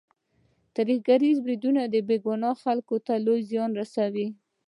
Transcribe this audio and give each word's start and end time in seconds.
ترهګریز 0.75 1.37
بریدونه 1.45 1.81
بې 2.07 2.17
ګناه 2.25 2.57
خلکو 2.63 2.95
ته 3.05 3.13
لوی 3.25 3.41
زیان 3.51 3.71
رسوي. 3.79 4.27